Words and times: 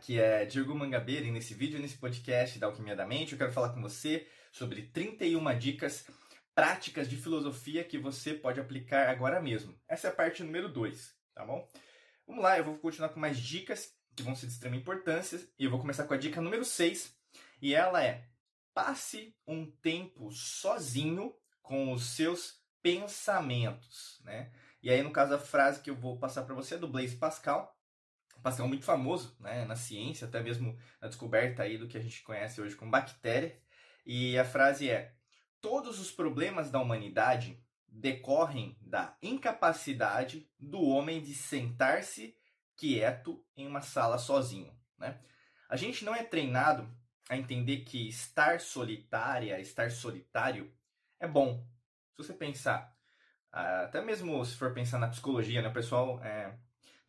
Aqui 0.00 0.18
é 0.18 0.46
Diego 0.46 0.74
Mangabeira 0.74 1.26
e 1.26 1.30
nesse 1.30 1.52
vídeo, 1.52 1.78
nesse 1.78 1.98
podcast 1.98 2.58
da 2.58 2.68
Alquimia 2.68 2.96
da 2.96 3.04
Mente, 3.04 3.32
eu 3.32 3.38
quero 3.38 3.52
falar 3.52 3.68
com 3.74 3.82
você 3.82 4.26
sobre 4.50 4.86
31 4.86 5.58
dicas 5.58 6.06
práticas 6.54 7.06
de 7.06 7.18
filosofia 7.18 7.84
que 7.84 7.98
você 7.98 8.32
pode 8.32 8.58
aplicar 8.58 9.10
agora 9.10 9.42
mesmo. 9.42 9.78
Essa 9.86 10.06
é 10.06 10.10
a 10.10 10.14
parte 10.14 10.42
número 10.42 10.70
2, 10.70 11.14
tá 11.34 11.44
bom? 11.44 11.68
Vamos 12.26 12.42
lá, 12.42 12.56
eu 12.56 12.64
vou 12.64 12.78
continuar 12.78 13.10
com 13.10 13.20
mais 13.20 13.38
dicas 13.38 13.92
que 14.16 14.22
vão 14.22 14.34
ser 14.34 14.46
de 14.46 14.52
extrema 14.52 14.74
importância 14.74 15.38
e 15.58 15.64
eu 15.64 15.70
vou 15.70 15.78
começar 15.78 16.04
com 16.04 16.14
a 16.14 16.16
dica 16.16 16.40
número 16.40 16.64
6 16.64 17.14
e 17.60 17.74
ela 17.74 18.02
é 18.02 18.24
passe 18.72 19.36
um 19.46 19.70
tempo 19.82 20.30
sozinho 20.30 21.34
com 21.60 21.92
os 21.92 22.16
seus 22.16 22.54
pensamentos, 22.82 24.18
né? 24.24 24.50
E 24.82 24.90
aí, 24.90 25.02
no 25.02 25.12
caso, 25.12 25.34
a 25.34 25.38
frase 25.38 25.82
que 25.82 25.90
eu 25.90 25.94
vou 25.94 26.18
passar 26.18 26.44
para 26.44 26.54
você 26.54 26.76
é 26.76 26.78
do 26.78 26.88
Blaise 26.88 27.16
Pascal, 27.16 27.78
Pascal 28.42 28.68
muito 28.68 28.84
famoso 28.84 29.36
né, 29.40 29.64
na 29.64 29.76
ciência, 29.76 30.26
até 30.26 30.42
mesmo 30.42 30.78
na 31.00 31.08
descoberta 31.08 31.62
aí 31.62 31.76
do 31.78 31.88
que 31.88 31.96
a 31.96 32.00
gente 32.00 32.22
conhece 32.22 32.60
hoje 32.60 32.76
como 32.76 32.90
bactéria. 32.90 33.58
E 34.04 34.38
a 34.38 34.44
frase 34.44 34.90
é: 34.90 35.14
Todos 35.60 35.98
os 36.00 36.10
problemas 36.10 36.70
da 36.70 36.80
humanidade 36.80 37.62
decorrem 37.86 38.76
da 38.80 39.16
incapacidade 39.22 40.48
do 40.58 40.80
homem 40.80 41.20
de 41.20 41.34
sentar-se 41.34 42.36
quieto 42.76 43.44
em 43.56 43.66
uma 43.66 43.82
sala 43.82 44.16
sozinho. 44.16 44.74
Né? 44.98 45.20
A 45.68 45.76
gente 45.76 46.04
não 46.04 46.14
é 46.14 46.22
treinado 46.22 46.88
a 47.28 47.36
entender 47.36 47.78
que 47.78 48.08
estar 48.08 48.60
solitária, 48.60 49.60
estar 49.60 49.90
solitário 49.90 50.72
é 51.18 51.28
bom. 51.28 51.64
Se 52.16 52.24
você 52.24 52.32
pensar, 52.32 52.96
até 53.52 54.00
mesmo 54.00 54.44
se 54.44 54.56
for 54.56 54.72
pensar 54.72 54.98
na 54.98 55.08
psicologia, 55.08 55.62
né, 55.62 55.68
o 55.68 55.72
pessoal 55.72 56.22
é, 56.24 56.58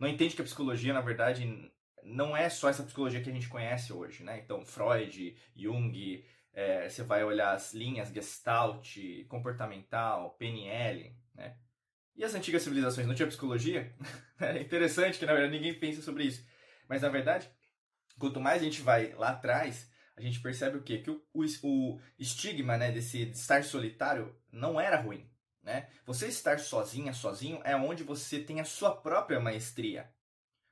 não 0.01 0.07
entende 0.07 0.35
que 0.35 0.41
a 0.41 0.45
psicologia, 0.45 0.91
na 0.93 0.99
verdade, 0.99 1.71
não 2.03 2.35
é 2.35 2.49
só 2.49 2.67
essa 2.67 2.81
psicologia 2.81 3.21
que 3.21 3.29
a 3.29 3.33
gente 3.33 3.47
conhece 3.47 3.93
hoje, 3.93 4.23
né? 4.23 4.39
Então, 4.43 4.65
Freud, 4.65 5.37
Jung, 5.55 6.25
é, 6.53 6.89
você 6.89 7.03
vai 7.03 7.23
olhar 7.23 7.53
as 7.53 7.71
linhas 7.71 8.09
Gestalt, 8.09 8.97
comportamental, 9.29 10.31
PNL, 10.39 11.15
né? 11.35 11.55
E 12.15 12.23
as 12.23 12.33
antigas 12.33 12.63
civilizações 12.63 13.05
não 13.05 13.13
tinha 13.13 13.27
psicologia? 13.27 13.95
é 14.41 14.59
interessante 14.59 15.19
que, 15.19 15.25
na 15.27 15.33
verdade, 15.33 15.53
ninguém 15.55 15.79
pensa 15.79 16.01
sobre 16.01 16.23
isso. 16.23 16.43
Mas, 16.89 17.03
na 17.03 17.09
verdade, 17.09 17.47
quanto 18.17 18.41
mais 18.41 18.59
a 18.59 18.65
gente 18.65 18.81
vai 18.81 19.13
lá 19.13 19.29
atrás, 19.29 19.87
a 20.17 20.21
gente 20.21 20.41
percebe 20.41 20.77
o 20.77 20.83
quê? 20.83 20.97
Que 20.97 21.11
o, 21.11 21.21
o, 21.31 21.45
o 21.61 22.01
estigma 22.17 22.75
né, 22.75 22.91
desse 22.91 23.23
de 23.23 23.37
estar 23.37 23.63
solitário 23.63 24.35
não 24.51 24.81
era 24.81 24.99
ruim. 24.99 25.30
Né? 25.63 25.87
Você 26.05 26.27
estar 26.27 26.59
sozinha, 26.59 27.13
sozinho, 27.13 27.61
é 27.63 27.75
onde 27.75 28.03
você 28.03 28.39
tem 28.39 28.59
a 28.59 28.65
sua 28.65 28.95
própria 28.95 29.39
maestria. 29.39 30.11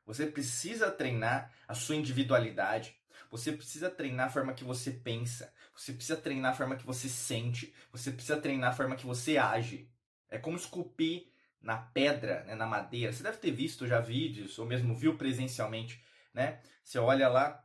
Você 0.05 0.25
precisa 0.25 0.89
treinar 0.89 1.53
a 1.67 1.75
sua 1.75 1.95
individualidade. 1.95 2.97
Você 3.29 3.51
precisa 3.51 3.89
treinar 3.91 4.27
a 4.27 4.31
forma 4.31 4.53
que 4.53 4.63
você 4.63 4.91
pensa. 4.91 5.53
Você 5.75 5.93
precisa 5.93 6.17
treinar 6.17 6.53
a 6.53 6.55
forma 6.55 6.75
que 6.75 6.85
você 6.85 7.07
sente. 7.07 7.73
Você 7.91 8.11
precisa 8.11 8.41
treinar 8.41 8.71
a 8.71 8.75
forma 8.75 8.95
que 8.95 9.05
você 9.05 9.37
age. 9.37 9.87
É 10.27 10.39
como 10.39 10.57
esculpir 10.57 11.31
na 11.61 11.77
pedra, 11.77 12.43
né, 12.45 12.55
na 12.55 12.65
madeira. 12.65 13.13
Você 13.13 13.21
deve 13.21 13.37
ter 13.37 13.51
visto 13.51 13.85
já 13.85 13.99
vídeos, 13.99 14.57
ou 14.57 14.65
mesmo 14.65 14.95
viu 14.95 15.15
presencialmente. 15.15 16.03
Né? 16.33 16.59
Você 16.83 16.97
olha 16.97 17.29
lá, 17.29 17.63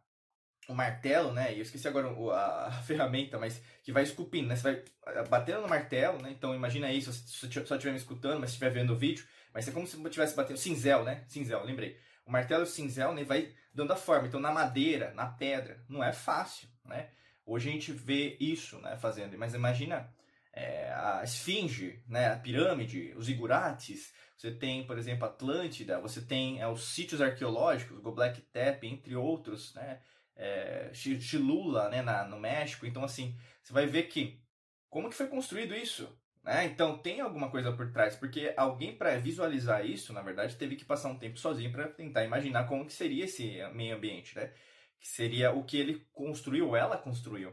o 0.68 0.74
martelo, 0.74 1.32
né? 1.32 1.52
Eu 1.52 1.62
esqueci 1.62 1.86
agora 1.86 2.08
a, 2.08 2.70
ferramenta, 2.86 3.38
mas 3.38 3.60
que 3.82 3.92
vai 3.92 4.02
esculpindo, 4.02 4.48
né? 4.48 4.56
Você 4.56 4.62
vai 4.62 4.84
ah, 5.06 5.22
batendo 5.24 5.62
no 5.62 5.68
martelo, 5.68 6.20
né? 6.22 6.30
Então 6.30 6.54
imagina 6.54 6.92
isso, 6.92 7.12
se 7.12 7.46
você 7.46 7.66
só 7.66 7.74
estiver 7.74 7.92
me 7.92 7.98
escutando, 7.98 8.40
mas 8.40 8.50
estiver 8.50 8.70
vendo 8.70 8.92
o 8.92 8.96
vídeo, 8.96 9.24
mas 9.52 9.68
é 9.68 9.72
como 9.72 9.86
se 9.86 9.96
estivesse 9.96 10.34
batendo 10.34 10.58
cinzel, 10.58 11.04
né? 11.04 11.24
Cinzel, 11.28 11.64
lembrei. 11.64 11.98
O 12.26 12.32
martelo 12.32 12.62
e 12.62 12.64
o 12.64 12.66
cinzel, 12.66 13.12
né, 13.12 13.22
vai 13.22 13.52
dando 13.72 13.92
a 13.92 13.96
forma. 13.96 14.26
Então 14.26 14.40
na 14.40 14.50
madeira, 14.50 15.12
na 15.14 15.26
pedra, 15.26 15.84
não 15.88 16.02
é 16.02 16.12
fácil, 16.12 16.68
né? 16.84 17.10
Hoje 17.46 17.68
a 17.68 17.72
gente 17.72 17.92
vê 17.92 18.36
isso, 18.40 18.78
né, 18.80 18.96
fazendo. 18.96 19.36
Mas 19.36 19.52
imagina 19.52 20.10
é, 20.52 20.90
a 20.92 21.22
esfinge, 21.22 22.02
né, 22.08 22.32
a 22.32 22.36
pirâmide, 22.36 23.12
os 23.16 23.28
igurates, 23.28 24.14
você 24.36 24.50
tem, 24.50 24.86
por 24.86 24.98
exemplo, 24.98 25.26
Atlântida, 25.26 26.00
você 26.00 26.20
tem 26.20 26.60
é, 26.60 26.66
os 26.66 26.84
sítios 26.94 27.20
arqueológicos, 27.20 28.02
Göbekli 28.02 28.42
Tepe, 28.52 28.86
entre 28.86 29.14
outros, 29.16 29.74
né? 29.74 30.00
É, 30.36 30.90
Chilula, 30.92 31.88
né, 31.88 32.02
na, 32.02 32.24
no 32.24 32.38
México. 32.38 32.86
Então, 32.86 33.04
assim, 33.04 33.36
você 33.62 33.72
vai 33.72 33.86
ver 33.86 34.04
que 34.04 34.40
como 34.88 35.08
que 35.08 35.16
foi 35.16 35.26
construído 35.26 35.74
isso? 35.74 36.08
Né? 36.44 36.66
Então, 36.66 36.98
tem 36.98 37.20
alguma 37.20 37.50
coisa 37.50 37.72
por 37.72 37.90
trás, 37.90 38.14
porque 38.14 38.52
alguém 38.56 38.96
para 38.96 39.18
visualizar 39.18 39.84
isso, 39.84 40.12
na 40.12 40.20
verdade, 40.20 40.56
teve 40.56 40.76
que 40.76 40.84
passar 40.84 41.08
um 41.08 41.18
tempo 41.18 41.38
sozinho 41.38 41.72
para 41.72 41.88
tentar 41.88 42.22
imaginar 42.22 42.68
como 42.68 42.84
que 42.84 42.92
seria 42.92 43.24
esse 43.24 43.60
meio 43.72 43.96
ambiente, 43.96 44.36
né? 44.36 44.52
Que 45.00 45.08
seria 45.08 45.52
o 45.52 45.64
que 45.64 45.78
ele 45.78 46.06
construiu, 46.12 46.76
ela 46.76 46.98
construiu. 46.98 47.52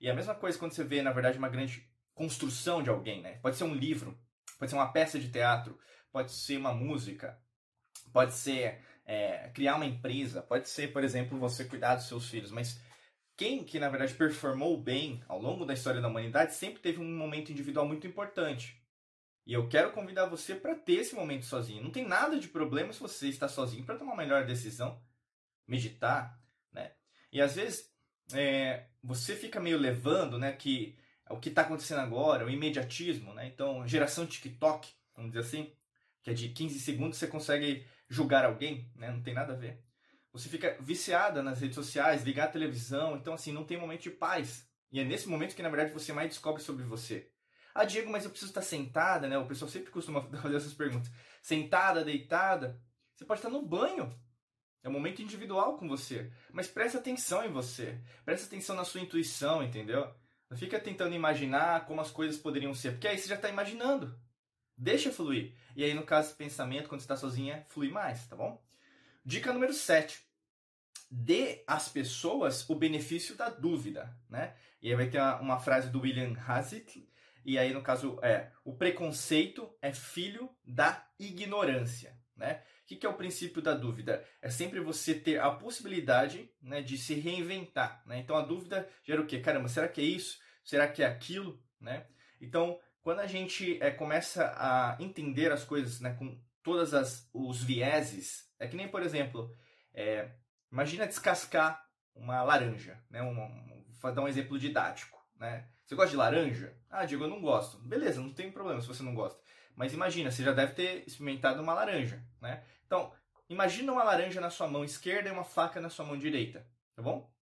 E 0.00 0.08
a 0.08 0.14
mesma 0.14 0.34
coisa 0.34 0.58
quando 0.58 0.72
você 0.72 0.82
vê, 0.82 1.02
na 1.02 1.12
verdade, 1.12 1.38
uma 1.38 1.50
grande 1.50 1.86
construção 2.14 2.82
de 2.82 2.88
alguém, 2.88 3.20
né? 3.20 3.38
Pode 3.42 3.56
ser 3.56 3.64
um 3.64 3.74
livro, 3.74 4.18
pode 4.58 4.70
ser 4.70 4.76
uma 4.76 4.90
peça 4.90 5.18
de 5.18 5.28
teatro, 5.28 5.78
pode 6.10 6.32
ser 6.32 6.56
uma 6.56 6.72
música, 6.72 7.38
pode 8.10 8.32
ser 8.32 8.82
é, 9.10 9.50
criar 9.52 9.74
uma 9.74 9.86
empresa, 9.86 10.40
pode 10.40 10.68
ser, 10.68 10.92
por 10.92 11.02
exemplo, 11.02 11.36
você 11.36 11.64
cuidar 11.64 11.96
dos 11.96 12.06
seus 12.06 12.28
filhos, 12.28 12.52
mas 12.52 12.80
quem 13.36 13.64
que 13.64 13.80
na 13.80 13.88
verdade 13.88 14.14
performou 14.14 14.80
bem 14.80 15.20
ao 15.26 15.42
longo 15.42 15.64
da 15.64 15.74
história 15.74 16.00
da 16.00 16.06
humanidade 16.06 16.54
sempre 16.54 16.80
teve 16.80 17.00
um 17.00 17.16
momento 17.16 17.50
individual 17.50 17.88
muito 17.88 18.06
importante. 18.06 18.80
E 19.44 19.52
eu 19.52 19.68
quero 19.68 19.90
convidar 19.90 20.26
você 20.26 20.54
para 20.54 20.76
ter 20.76 21.00
esse 21.00 21.16
momento 21.16 21.44
sozinho. 21.44 21.82
Não 21.82 21.90
tem 21.90 22.06
nada 22.06 22.38
de 22.38 22.46
problema 22.46 22.92
se 22.92 23.00
você 23.00 23.28
está 23.28 23.48
sozinho 23.48 23.84
para 23.84 23.96
tomar 23.96 24.12
uma 24.12 24.22
melhor 24.22 24.46
decisão, 24.46 25.02
meditar, 25.66 26.40
né? 26.72 26.92
E 27.32 27.40
às 27.40 27.56
vezes 27.56 27.92
é, 28.32 28.86
você 29.02 29.34
fica 29.34 29.58
meio 29.58 29.76
levando, 29.76 30.38
né, 30.38 30.52
que 30.52 30.96
o 31.28 31.36
que 31.40 31.48
está 31.48 31.62
acontecendo 31.62 31.98
agora, 31.98 32.46
o 32.46 32.50
imediatismo, 32.50 33.34
né? 33.34 33.48
Então, 33.48 33.84
geração 33.88 34.24
TikTok, 34.24 34.88
vamos 35.16 35.32
dizer 35.32 35.44
assim, 35.44 35.72
que 36.22 36.30
é 36.30 36.32
de 36.32 36.50
15 36.50 36.78
segundos 36.78 37.18
você 37.18 37.26
consegue 37.26 37.84
julgar 38.10 38.44
alguém, 38.44 38.90
né? 38.96 39.10
Não 39.10 39.22
tem 39.22 39.32
nada 39.32 39.54
a 39.54 39.56
ver. 39.56 39.82
Você 40.32 40.48
fica 40.48 40.76
viciada 40.80 41.42
nas 41.42 41.60
redes 41.60 41.76
sociais, 41.76 42.22
ligar 42.22 42.44
a 42.44 42.52
televisão, 42.52 43.16
então 43.16 43.32
assim, 43.32 43.52
não 43.52 43.64
tem 43.64 43.78
momento 43.78 44.02
de 44.02 44.10
paz. 44.10 44.68
E 44.92 45.00
é 45.00 45.04
nesse 45.04 45.28
momento 45.28 45.54
que 45.54 45.62
na 45.62 45.70
verdade 45.70 45.92
você 45.92 46.12
mais 46.12 46.28
descobre 46.28 46.62
sobre 46.62 46.84
você. 46.84 47.30
Ah, 47.72 47.84
Diego, 47.84 48.10
mas 48.10 48.24
eu 48.24 48.30
preciso 48.30 48.50
estar 48.50 48.62
sentada, 48.62 49.28
né? 49.28 49.38
O 49.38 49.46
pessoal 49.46 49.70
sempre 49.70 49.92
costuma 49.92 50.20
fazer 50.42 50.56
essas 50.56 50.74
perguntas. 50.74 51.10
Sentada, 51.40 52.04
deitada. 52.04 52.80
Você 53.14 53.24
pode 53.24 53.38
estar 53.38 53.50
no 53.50 53.62
banho. 53.62 54.12
É 54.82 54.88
um 54.88 54.92
momento 54.92 55.22
individual 55.22 55.76
com 55.76 55.88
você. 55.88 56.32
Mas 56.52 56.66
preste 56.66 56.96
atenção 56.96 57.44
em 57.44 57.52
você. 57.52 58.00
Preste 58.24 58.46
atenção 58.46 58.74
na 58.74 58.84
sua 58.84 59.00
intuição, 59.00 59.62
entendeu? 59.62 60.12
Não 60.48 60.56
fica 60.58 60.80
tentando 60.80 61.14
imaginar 61.14 61.86
como 61.86 62.00
as 62.00 62.10
coisas 62.10 62.40
poderiam 62.40 62.74
ser, 62.74 62.92
porque 62.92 63.06
aí 63.06 63.16
você 63.16 63.28
já 63.28 63.36
está 63.36 63.48
imaginando. 63.48 64.18
Deixa 64.80 65.12
fluir. 65.12 65.52
E 65.76 65.84
aí, 65.84 65.92
no 65.92 66.04
caso, 66.04 66.34
pensamento, 66.34 66.88
quando 66.88 67.02
você 67.02 67.04
está 67.04 67.14
sozinha, 67.14 67.66
flui 67.68 67.90
mais, 67.90 68.26
tá 68.26 68.34
bom? 68.34 68.58
Dica 69.22 69.52
número 69.52 69.74
7. 69.74 70.18
Dê 71.10 71.62
às 71.66 71.86
pessoas 71.86 72.68
o 72.70 72.74
benefício 72.74 73.34
da 73.34 73.50
dúvida, 73.50 74.16
né? 74.26 74.56
E 74.80 74.88
aí 74.88 74.96
vai 74.96 75.10
ter 75.10 75.18
uma, 75.18 75.38
uma 75.38 75.58
frase 75.60 75.90
do 75.90 76.00
William 76.00 76.34
Hazlitt, 76.46 77.06
e 77.44 77.58
aí, 77.58 77.74
no 77.74 77.82
caso, 77.82 78.18
é 78.22 78.52
o 78.64 78.74
preconceito 78.74 79.70
é 79.82 79.92
filho 79.92 80.48
da 80.64 81.06
ignorância, 81.18 82.18
né? 82.34 82.62
O 82.82 82.86
que, 82.86 82.96
que 82.96 83.04
é 83.04 83.08
o 83.08 83.14
princípio 83.14 83.60
da 83.60 83.74
dúvida? 83.74 84.24
É 84.40 84.48
sempre 84.48 84.80
você 84.80 85.12
ter 85.14 85.40
a 85.40 85.50
possibilidade 85.50 86.50
né, 86.60 86.80
de 86.80 86.96
se 86.96 87.12
reinventar, 87.12 88.02
né? 88.06 88.18
Então, 88.18 88.34
a 88.34 88.42
dúvida 88.42 88.88
gera 89.04 89.20
o 89.20 89.26
quê? 89.26 89.40
Caramba, 89.40 89.68
será 89.68 89.88
que 89.88 90.00
é 90.00 90.04
isso? 90.04 90.40
Será 90.64 90.88
que 90.88 91.02
é 91.02 91.06
aquilo? 91.06 91.62
Né? 91.78 92.06
Então, 92.40 92.80
quando 93.02 93.20
a 93.20 93.26
gente 93.26 93.82
é, 93.82 93.90
começa 93.90 94.54
a 94.56 94.96
entender 95.00 95.52
as 95.52 95.64
coisas 95.64 96.00
né, 96.00 96.14
com 96.14 96.40
todos 96.62 97.28
os 97.32 97.62
vieses, 97.62 98.50
é 98.58 98.66
que 98.68 98.76
nem, 98.76 98.88
por 98.88 99.02
exemplo, 99.02 99.54
é, 99.94 100.30
imagina 100.70 101.06
descascar 101.06 101.82
uma 102.14 102.42
laranja, 102.42 103.02
né, 103.08 103.22
um, 103.22 103.30
um, 103.30 103.84
vou 104.00 104.12
dar 104.12 104.22
um 104.22 104.28
exemplo 104.28 104.58
didático. 104.58 105.18
Né? 105.36 105.66
Você 105.84 105.94
gosta 105.94 106.10
de 106.10 106.16
laranja? 106.16 106.76
Ah, 106.88 107.04
Diego, 107.04 107.24
eu 107.24 107.28
não 107.28 107.40
gosto. 107.40 107.78
Beleza, 107.78 108.20
não 108.20 108.32
tem 108.32 108.52
problema 108.52 108.80
se 108.80 108.86
você 108.86 109.02
não 109.02 109.14
gosta. 109.14 109.40
Mas 109.74 109.92
imagina, 109.94 110.30
você 110.30 110.44
já 110.44 110.52
deve 110.52 110.74
ter 110.74 111.04
experimentado 111.06 111.62
uma 111.62 111.74
laranja. 111.74 112.22
Né? 112.40 112.62
Então, 112.86 113.12
imagina 113.48 113.92
uma 113.92 114.04
laranja 114.04 114.40
na 114.40 114.50
sua 114.50 114.68
mão 114.68 114.84
esquerda 114.84 115.28
e 115.28 115.32
uma 115.32 115.44
faca 115.44 115.80
na 115.80 115.88
sua 115.88 116.04
mão 116.04 116.18
direita. 116.18 116.66
Tá 116.94 117.02
bom? 117.02 117.32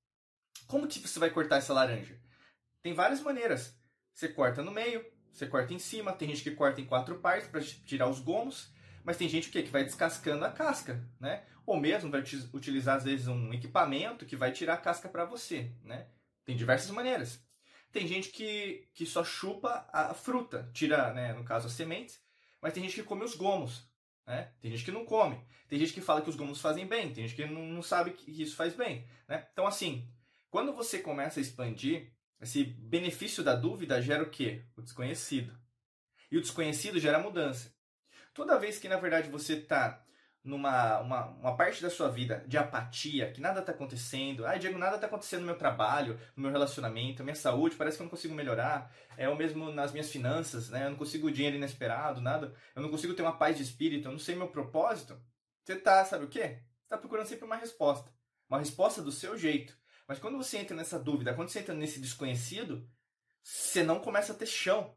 Como 0.66 0.87
que 0.87 1.00
você 1.00 1.19
vai 1.19 1.31
cortar 1.31 1.56
essa 1.56 1.75
laranja? 1.75 2.20
Tem 2.81 2.94
várias 2.94 3.20
maneiras. 3.20 3.76
Você 4.12 4.28
corta 4.28 4.62
no 4.62 4.70
meio, 4.70 5.04
você 5.38 5.46
corta 5.46 5.73
em 5.73 5.79
cima, 5.79 6.12
tem 6.12 6.29
gente 6.29 6.43
que 6.43 6.50
corta 6.50 6.81
em 6.81 6.85
quatro 6.85 7.19
partes 7.19 7.49
para 7.49 7.62
tirar 7.62 8.08
os 8.08 8.20
gomos, 8.20 8.73
mas 9.05 9.17
tem 9.17 9.29
gente 9.29 9.50
que, 9.50 9.62
que 9.62 9.70
vai 9.70 9.85
descascando 9.85 10.44
a 10.44 10.50
casca, 10.50 11.02
né? 11.20 11.44
Ou 11.64 11.79
mesmo 11.79 12.11
vai 12.11 12.23
utilizar 12.52 12.96
às 12.96 13.05
vezes 13.05 13.29
um 13.29 13.52
equipamento 13.52 14.26
que 14.26 14.37
vai 14.37 14.50
tirar 14.52 14.75
a 14.75 14.79
casca 14.79 15.08
para 15.08 15.25
você, 15.25 15.73
né? 15.85 16.08
Tem 16.44 16.56
diversas 16.56 16.90
maneiras. 16.90 17.40
Tem 17.93 18.06
gente 18.06 18.31
que, 18.31 18.88
que 18.93 19.06
só 19.06 19.25
chupa 19.25 19.88
a 19.93 20.12
fruta, 20.12 20.69
tira, 20.75 21.12
né, 21.12 21.32
no 21.32 21.44
caso, 21.44 21.67
as 21.67 21.73
sementes, 21.73 22.20
mas 22.61 22.73
tem 22.73 22.82
gente 22.82 22.94
que 22.94 23.02
come 23.02 23.25
os 23.25 23.35
gomos. 23.35 23.88
Né? 24.26 24.50
Tem 24.61 24.70
gente 24.70 24.85
que 24.85 24.93
não 24.93 25.06
come. 25.06 25.40
Tem 25.69 25.79
gente 25.79 25.93
que 25.93 26.00
fala 26.00 26.20
que 26.20 26.29
os 26.29 26.37
gomos 26.37 26.61
fazem 26.61 26.87
bem. 26.87 27.12
Tem 27.12 27.26
gente 27.26 27.35
que 27.35 27.46
não, 27.46 27.62
não 27.64 27.82
sabe 27.82 28.11
que 28.11 28.43
isso 28.43 28.56
faz 28.56 28.75
bem. 28.75 29.06
Né? 29.26 29.46
Então, 29.52 29.67
assim, 29.67 30.06
quando 30.50 30.75
você 30.75 30.99
começa 30.99 31.40
a 31.40 31.43
expandir, 31.43 32.12
esse 32.40 32.64
benefício 32.64 33.43
da 33.43 33.55
dúvida 33.55 34.00
gera 34.00 34.23
o 34.23 34.31
quê? 34.31 34.64
O 34.76 34.82
desconhecido. 34.82 35.56
E 36.31 36.37
o 36.37 36.40
desconhecido 36.40 37.00
gera 37.00 37.19
mudança. 37.19 37.73
Toda 38.32 38.58
vez 38.58 38.79
que, 38.79 38.88
na 38.88 38.96
verdade, 38.96 39.29
você 39.31 39.55
está 39.55 40.05
numa 40.44 41.00
uma, 41.00 41.26
uma 41.26 41.56
parte 41.56 41.82
da 41.82 41.90
sua 41.90 42.08
vida 42.08 42.44
de 42.46 42.56
apatia, 42.56 43.31
que 43.32 43.40
nada 43.40 43.61
está 43.61 43.73
acontecendo. 43.73 44.46
Ah, 44.46 44.56
Diego, 44.56 44.79
nada 44.79 44.94
está 44.94 45.06
acontecendo 45.06 45.40
no 45.40 45.46
meu 45.46 45.58
trabalho, 45.58 46.19
no 46.37 46.43
meu 46.43 46.50
relacionamento, 46.50 47.25
minha 47.25 47.35
saúde, 47.35 47.76
parece 47.76 47.96
que 47.96 48.02
eu 48.02 48.05
não 48.05 48.11
consigo 48.11 48.35
melhorar. 48.35 48.93
É 49.17 49.29
o 49.29 49.37
mesmo 49.37 49.70
nas 49.73 49.93
minhas 49.93 50.11
finanças, 50.11 50.70
né? 50.70 50.87
Eu 50.87 50.90
não 50.90 50.96
consigo 50.96 51.31
dinheiro 51.31 51.56
inesperado, 51.56 52.20
nada. 52.20 52.55
Eu 52.75 52.82
não 52.82 52.90
consigo 52.90 53.14
ter 53.14 53.23
uma 53.23 53.37
paz 53.37 53.56
de 53.56 53.62
espírito, 53.62 54.08
eu 54.08 54.12
não 54.12 54.19
sei 54.19 54.37
meu 54.37 54.49
propósito. 54.49 55.20
Você 55.64 55.76
tá, 55.76 56.05
sabe 56.05 56.25
o 56.25 56.29
quê? 56.29 56.61
Você 56.81 56.88
tá 56.88 56.96
procurando 56.99 57.26
sempre 57.26 57.44
uma 57.44 57.56
resposta. 57.56 58.11
Uma 58.49 58.58
resposta 58.58 59.02
do 59.02 59.12
seu 59.12 59.37
jeito. 59.37 59.76
Mas 60.08 60.19
quando 60.19 60.38
você 60.38 60.56
entra 60.56 60.75
nessa 60.75 60.99
dúvida, 60.99 61.34
quando 61.34 61.50
você 61.50 61.58
entra 61.58 61.75
nesse 61.75 62.00
desconhecido, 62.00 62.90
você 63.43 63.82
não 63.82 64.00
começa 64.00 64.32
a 64.32 64.37
ter 64.37 64.46
chão, 64.46 64.96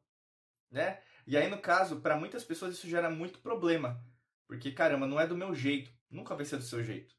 né? 0.71 1.01
E 1.27 1.35
aí, 1.35 1.49
no 1.49 1.59
caso, 1.59 1.99
para 1.99 2.15
muitas 2.15 2.45
pessoas 2.45 2.75
isso 2.75 2.87
gera 2.87 3.09
muito 3.09 3.39
problema. 3.39 4.01
Porque, 4.47 4.71
caramba, 4.71 5.05
não 5.05 5.19
é 5.19 5.27
do 5.27 5.35
meu 5.35 5.53
jeito. 5.53 5.91
Nunca 6.09 6.33
vai 6.33 6.45
ser 6.45 6.57
do 6.57 6.63
seu 6.63 6.81
jeito. 6.83 7.13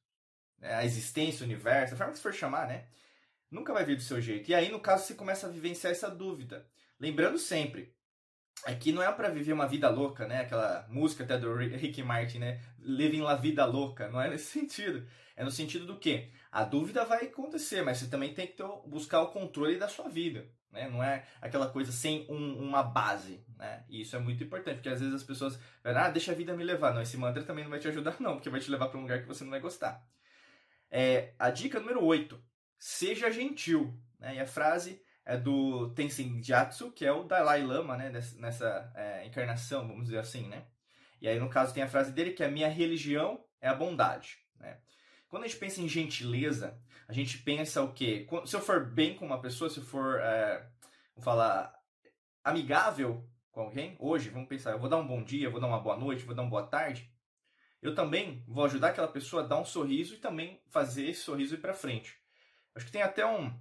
É, 0.61 0.75
a 0.75 0.85
existência, 0.85 1.43
o 1.43 1.47
universo, 1.47 1.95
a 1.95 1.97
forma 1.97 2.13
que 2.13 2.19
você 2.19 2.23
for 2.23 2.35
chamar, 2.35 2.67
né? 2.67 2.89
Nunca 3.51 3.73
vai 3.73 3.85
vir 3.85 3.97
do 3.97 4.03
seu 4.03 4.21
jeito. 4.21 4.51
E 4.51 4.55
aí, 4.55 4.71
no 4.71 4.81
caso, 4.81 5.05
você 5.05 5.15
começa 5.15 5.47
a 5.47 5.51
vivenciar 5.51 5.93
essa 5.93 6.11
dúvida. 6.11 6.67
Lembrando 6.99 7.39
sempre, 7.39 7.95
aqui 8.65 8.93
não 8.93 9.03
é 9.03 9.11
para 9.13 9.29
viver 9.29 9.53
uma 9.53 9.67
vida 9.67 9.89
louca, 9.89 10.27
né? 10.27 10.41
Aquela 10.41 10.87
música 10.89 11.25
até 11.25 11.39
do 11.39 11.55
Rick 11.55 12.03
Martin, 12.03 12.39
né? 12.39 12.61
Living 12.79 13.21
la 13.21 13.35
vida 13.35 13.65
louca. 13.65 14.09
Não 14.09 14.21
é 14.21 14.29
nesse 14.29 14.47
sentido. 14.47 15.07
É 15.37 15.45
no 15.45 15.51
sentido 15.51 15.87
do 15.87 15.99
quê? 15.99 16.31
A 16.51 16.65
dúvida 16.65 17.05
vai 17.05 17.27
acontecer, 17.27 17.83
mas 17.83 17.99
você 17.99 18.09
também 18.09 18.35
tem 18.35 18.47
que 18.47 18.53
ter, 18.55 18.67
buscar 18.87 19.23
o 19.23 19.29
controle 19.29 19.79
da 19.79 19.89
sua 19.89 20.09
vida. 20.09 20.47
Né? 20.71 20.89
Não 20.89 21.03
é 21.03 21.27
aquela 21.41 21.69
coisa 21.69 21.93
sem 21.93 22.27
um, 22.29 22.59
uma 22.59 22.83
base. 22.83 23.45
Né? 23.57 23.85
E 23.89 24.03
isso 24.03 24.17
é 24.17 24.19
muito 24.19 24.45
importante, 24.45 24.77
porque 24.77 24.89
às 24.89 25.01
vezes 25.01 25.15
as 25.15 25.23
pessoas 25.23 25.59
ah, 25.85 26.11
deixa 26.11 26.33
a 26.33 26.35
vida 26.35 26.57
me 26.57 26.65
levar. 26.65 26.95
Não, 26.95 27.03
esse 27.03 27.17
mantra 27.17 27.43
também 27.43 27.65
não 27.65 27.71
vai 27.71 27.79
te 27.79 27.89
ajudar, 27.89 28.17
não, 28.21 28.35
porque 28.35 28.51
vai 28.51 28.61
te 28.61 28.71
levar 28.71 28.89
para 28.89 28.99
um 28.99 29.03
lugar 29.03 29.21
que 29.21 29.29
você 29.29 29.45
não 29.45 29.51
vai 29.51 29.61
gostar. 29.61 30.05
É, 30.91 31.33
a 31.39 31.51
dica 31.51 31.81
número 31.81 32.05
8. 32.05 32.43
Seja 32.79 33.31
gentil. 33.31 33.99
Né? 34.19 34.37
E 34.37 34.41
a 34.41 34.47
frase 34.47 35.01
é 35.25 35.37
do 35.37 35.91
Tenzin 35.91 36.43
Gyatso, 36.43 36.91
que 36.93 37.05
é 37.05 37.13
o 37.13 37.25
Dalai 37.25 37.63
Lama, 37.63 37.97
né? 37.97 38.11
nessa 38.11 38.93
é, 38.95 39.27
encarnação, 39.27 39.87
vamos 39.87 40.05
dizer 40.05 40.19
assim, 40.19 40.49
né? 40.49 40.67
E 41.21 41.29
aí, 41.29 41.39
no 41.39 41.49
caso, 41.49 41.73
tem 41.73 41.83
a 41.83 41.89
frase 41.89 42.13
dele 42.13 42.33
que 42.33 42.43
a 42.43 42.51
minha 42.51 42.69
religião 42.69 43.45
é 43.61 43.69
a 43.69 43.75
bondade, 43.75 44.39
né? 44.59 44.79
Quando 45.29 45.45
a 45.45 45.47
gente 45.47 45.59
pensa 45.59 45.81
em 45.81 45.89
gentileza, 45.89 46.79
a 47.09 47.13
gente 47.13 47.39
pensa 47.39 47.83
o 47.83 47.93
quê? 47.93 48.27
Se 48.45 48.57
eu 48.57 48.61
for 48.61 48.85
bem 48.85 49.15
com 49.15 49.25
uma 49.25 49.41
pessoa, 49.41 49.71
se 49.71 49.79
eu 49.79 49.85
for, 49.85 50.21
é, 50.21 50.69
falar, 51.21 51.73
amigável 52.43 53.27
com 53.51 53.61
alguém, 53.61 53.97
hoje, 53.99 54.31
vamos 54.31 54.49
pensar, 54.49 54.73
eu 54.73 54.79
vou 54.79 54.89
dar 54.89 54.97
um 54.97 55.07
bom 55.07 55.23
dia, 55.23 55.49
vou 55.49 55.61
dar 55.61 55.69
uma 55.69 55.81
boa 55.81 55.97
noite, 55.97 56.25
vou 56.25 56.35
dar 56.35 56.43
uma 56.43 56.51
boa 56.51 56.67
tarde, 56.67 57.11
eu 57.81 57.95
também 57.95 58.45
vou 58.47 58.65
ajudar 58.65 58.89
aquela 58.89 59.09
pessoa 59.09 59.43
a 59.43 59.47
dar 59.47 59.59
um 59.59 59.65
sorriso 59.65 60.15
e 60.15 60.19
também 60.19 60.61
fazer 60.71 61.09
esse 61.09 61.23
sorriso 61.23 61.55
ir 61.55 61.59
para 61.59 61.75
frente. 61.75 62.17
Acho 62.75 62.87
que 62.87 62.93
tem 62.93 63.03
até 63.03 63.27
um, 63.27 63.53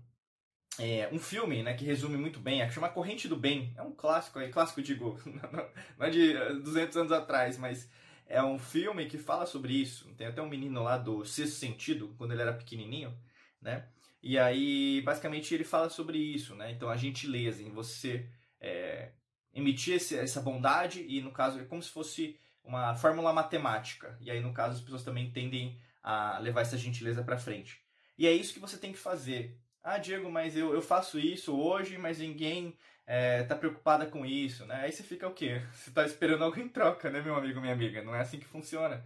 é, 0.79 1.09
um 1.11 1.19
filme 1.19 1.61
né, 1.63 1.73
que 1.73 1.85
resume 1.85 2.17
muito 2.17 2.39
bem, 2.39 2.61
é 2.61 2.67
que 2.67 2.73
chama 2.73 2.89
Corrente 2.89 3.27
do 3.27 3.35
Bem. 3.35 3.73
É 3.75 3.81
um 3.81 3.91
clássico, 3.91 4.39
é 4.39 4.49
clássico, 4.49 4.81
digo, 4.81 5.19
não 5.97 6.05
é 6.05 6.09
de 6.09 6.33
200 6.61 6.97
anos 6.97 7.11
atrás, 7.11 7.57
mas 7.57 7.89
é 8.25 8.41
um 8.41 8.57
filme 8.57 9.05
que 9.07 9.17
fala 9.17 9.45
sobre 9.45 9.73
isso. 9.73 10.09
Tem 10.15 10.27
até 10.27 10.41
um 10.41 10.49
menino 10.49 10.81
lá 10.83 10.97
do 10.97 11.25
Sexto 11.25 11.55
Sentido, 11.55 12.15
quando 12.17 12.31
ele 12.31 12.41
era 12.41 12.53
pequenininho, 12.53 13.13
né? 13.61 13.85
E 14.23 14.37
aí, 14.37 15.01
basicamente, 15.01 15.53
ele 15.53 15.63
fala 15.63 15.89
sobre 15.89 16.17
isso, 16.17 16.55
né? 16.55 16.71
Então, 16.71 16.89
a 16.89 16.95
gentileza 16.95 17.63
em 17.63 17.71
você 17.71 18.29
é, 18.59 19.11
emitir 19.53 19.95
esse, 19.95 20.17
essa 20.17 20.39
bondade 20.41 21.03
e, 21.07 21.21
no 21.21 21.31
caso, 21.31 21.59
é 21.59 21.63
como 21.65 21.81
se 21.81 21.89
fosse 21.89 22.39
uma 22.63 22.95
fórmula 22.95 23.33
matemática. 23.33 24.17
E 24.21 24.29
aí, 24.29 24.39
no 24.39 24.53
caso, 24.53 24.75
as 24.75 24.81
pessoas 24.81 25.03
também 25.03 25.31
tendem 25.31 25.79
a 26.03 26.37
levar 26.39 26.61
essa 26.61 26.77
gentileza 26.77 27.23
para 27.23 27.37
frente. 27.37 27.81
E 28.17 28.27
é 28.27 28.31
isso 28.31 28.53
que 28.53 28.59
você 28.59 28.77
tem 28.77 28.91
que 28.91 28.99
fazer. 28.99 29.59
Ah, 29.83 29.97
Diego, 29.97 30.29
mas 30.29 30.55
eu, 30.55 30.73
eu 30.73 30.81
faço 30.81 31.17
isso 31.19 31.59
hoje, 31.59 31.97
mas 31.97 32.19
ninguém 32.19 32.77
é, 33.05 33.43
tá 33.43 33.55
preocupada 33.55 34.05
com 34.05 34.25
isso, 34.25 34.65
né? 34.65 34.75
Aí 34.83 34.91
você 34.91 35.01
fica 35.01 35.27
o 35.27 35.33
quê? 35.33 35.61
Você 35.73 35.91
tá 35.91 36.05
esperando 36.05 36.43
algo 36.43 36.59
em 36.59 36.69
troca, 36.69 37.09
né, 37.09 37.21
meu 37.21 37.35
amigo, 37.35 37.59
minha 37.59 37.73
amiga? 37.73 38.03
Não 38.03 38.15
é 38.15 38.21
assim 38.21 38.39
que 38.39 38.45
funciona. 38.45 39.03